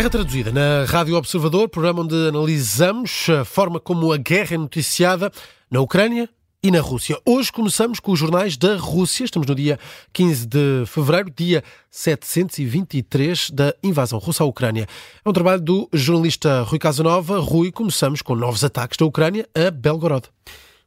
[0.00, 5.30] Guerra Traduzida na Rádio Observador, programa onde analisamos a forma como a guerra é noticiada
[5.70, 6.26] na Ucrânia
[6.62, 7.20] e na Rússia.
[7.22, 9.24] Hoje começamos com os jornais da Rússia.
[9.26, 9.78] Estamos no dia
[10.14, 14.86] 15 de fevereiro, dia 723 da invasão russa à Ucrânia.
[15.22, 17.38] É um trabalho do jornalista Rui Casanova.
[17.38, 20.30] Rui, começamos com novos ataques da Ucrânia a Belgorod.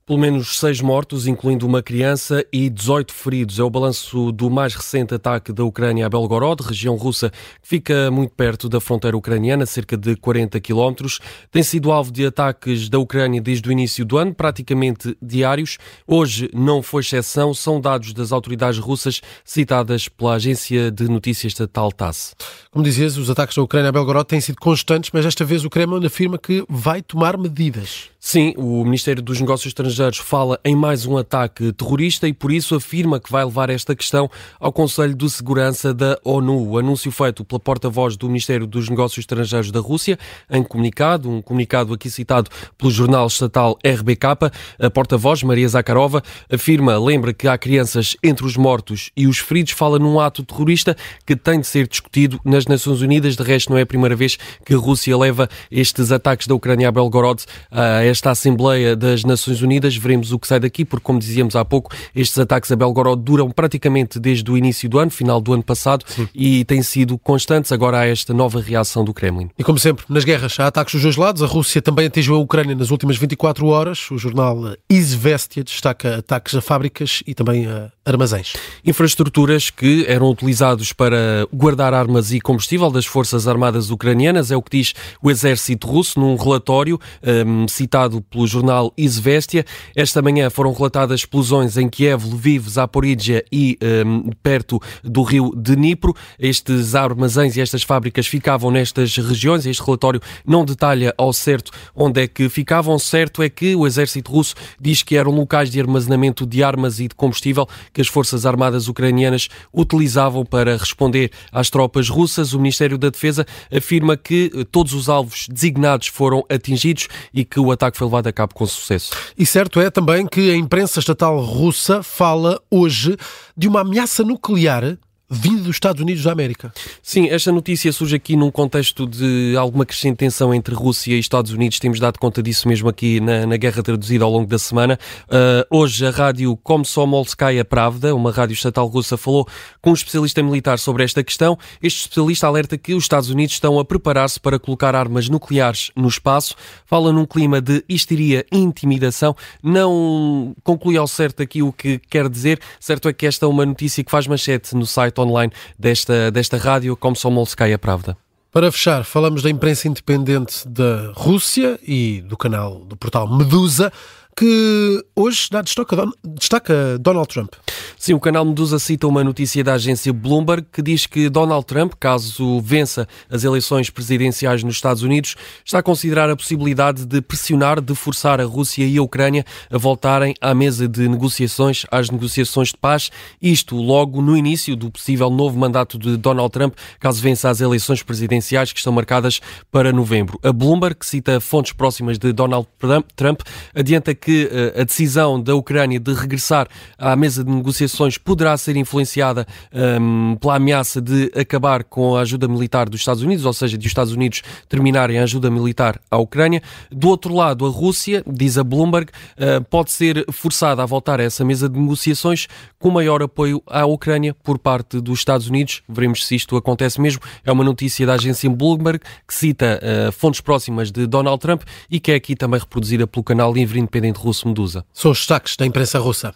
[0.05, 3.57] Pelo menos seis mortos, incluindo uma criança, e 18 feridos.
[3.57, 7.29] É o balanço do mais recente ataque da Ucrânia a Belgorod, região russa
[7.61, 11.21] que fica muito perto da fronteira ucraniana, cerca de 40 quilómetros.
[11.49, 15.77] Tem sido alvo de ataques da Ucrânia desde o início do ano, praticamente diários.
[16.05, 21.93] Hoje não foi exceção, são dados das autoridades russas citadas pela agência de notícias estatal
[21.93, 22.35] TASS.
[22.69, 25.69] Como dizias, os ataques da Ucrânia a Belgorod têm sido constantes, mas desta vez o
[25.69, 28.12] Kremlin afirma que vai tomar medidas.
[28.25, 32.73] Sim, o Ministério dos Negócios Estrangeiros fala em mais um ataque terrorista e por isso
[32.73, 36.69] afirma que vai levar esta questão ao Conselho de Segurança da ONU.
[36.69, 40.17] O anúncio feito pela porta-voz do Ministério dos Negócios Estrangeiros da Rússia,
[40.49, 46.97] em comunicado, um comunicado aqui citado pelo jornal estatal RBK, a porta-voz, Maria Zakharova, afirma,
[46.97, 50.95] lembra que há crianças entre os mortos e os feridos, fala num ato terrorista
[51.25, 53.35] que tem de ser discutido nas Nações Unidas.
[53.35, 56.87] De resto, não é a primeira vez que a Rússia leva estes ataques da Ucrânia
[56.87, 59.97] a Belgorod a esta Assembleia das Nações Unidas.
[59.97, 63.49] Veremos o que sai daqui, porque, como dizíamos há pouco, estes ataques a Belgorod duram
[63.49, 66.29] praticamente desde o início do ano, final do ano passado, Sim.
[66.33, 67.71] e têm sido constantes.
[67.71, 69.49] Agora há esta nova reação do Kremlin.
[69.57, 71.41] E como sempre, nas guerras há ataques dos dois lados.
[71.41, 74.09] A Rússia também atingiu a Ucrânia nas últimas 24 horas.
[74.11, 78.53] O jornal Izvestia destaca ataques a fábricas e também a armazéns.
[78.85, 84.61] Infraestruturas que eram utilizados para guardar armas e combustível das Forças Armadas Ucranianas, é o
[84.61, 86.99] que diz o exército russo num relatório
[87.47, 89.65] um, citado pelo jornal Izvestia.
[89.95, 96.15] Esta manhã foram relatadas explosões em Kiev, Lviv, Zaporizhia e um, perto do rio Dnipro.
[96.39, 99.65] Estes armazéns e estas fábricas ficavam nestas regiões.
[99.65, 102.97] Este relatório não detalha ao certo onde é que ficavam.
[102.99, 107.07] Certo é que o exército russo diz que eram locais de armazenamento de armas e
[107.07, 112.53] de combustível que as Forças Armadas ucranianas utilizavam para responder às tropas russas.
[112.53, 113.45] O Ministério da Defesa
[113.75, 118.27] afirma que eh, todos os alvos designados foram atingidos e que o ataque foi levado
[118.27, 119.11] a cabo com sucesso.
[119.37, 123.17] E certo é também que a imprensa estatal russa fala hoje
[123.55, 124.97] de uma ameaça nuclear
[125.33, 126.71] vindo dos Estados Unidos da América.
[127.01, 131.51] Sim, esta notícia surge aqui num contexto de alguma crescente tensão entre Rússia e Estados
[131.51, 131.79] Unidos.
[131.79, 134.99] Temos dado conta disso mesmo aqui na, na guerra traduzida ao longo da semana.
[135.25, 139.47] Uh, hoje, a rádio Komsomolskaya Pravda, uma rádio estatal russa, falou
[139.81, 141.57] com um especialista militar sobre esta questão.
[141.81, 146.07] Este especialista alerta que os Estados Unidos estão a preparar-se para colocar armas nucleares no
[146.07, 146.55] espaço.
[146.85, 149.35] Fala num clima de histeria e intimidação.
[149.63, 152.59] Não conclui ao certo aqui o que quer dizer.
[152.79, 156.57] Certo é que esta é uma notícia que faz manchete no site online desta, desta
[156.57, 158.17] rádio, como Komsomolskaya Pravda.
[158.51, 163.91] Para fechar, falamos da imprensa independente da Rússia e do canal do portal Medusa
[164.35, 167.53] que hoje destaca, destaca Donald Trump.
[167.97, 171.93] Sim, o canal Medusa cita uma notícia da agência Bloomberg que diz que Donald Trump,
[171.99, 177.79] caso vença as eleições presidenciais nos Estados Unidos, está a considerar a possibilidade de pressionar,
[177.79, 182.69] de forçar a Rússia e a Ucrânia a voltarem à mesa de negociações, às negociações
[182.69, 183.09] de paz,
[183.41, 188.01] isto logo no início do possível novo mandato de Donald Trump, caso vença as eleições
[188.01, 189.39] presidenciais que estão marcadas
[189.71, 190.39] para novembro.
[190.43, 192.67] A Bloomberg, que cita fontes próximas de Donald
[193.15, 193.41] Trump,
[193.73, 196.67] adianta que uh, a decisão da Ucrânia de regressar
[196.97, 202.21] à mesa de negociações poderá ser influenciada um, ehm, pela ameaça de acabar com a
[202.21, 205.99] ajuda militar dos Estados Unidos, ou seja, de os Estados Unidos terminarem a ajuda militar
[206.09, 206.61] à Ucrânia.
[206.91, 211.23] Do outro lado, a Rússia, diz a Bloomberg, uh, pode ser forçada a voltar a
[211.23, 212.47] essa mesa de negociações
[212.79, 215.81] com maior apoio à Ucrânia por parte dos Estados Unidos.
[215.87, 217.21] Veremos se isto acontece mesmo.
[217.45, 221.99] É uma notícia da agência Bloomberg que cita uh, fontes próximas de Donald Trump e
[221.99, 224.85] que é aqui também reproduzida pelo canal livre independente russo Medusa.
[224.93, 226.33] São os destaques da imprensa russa.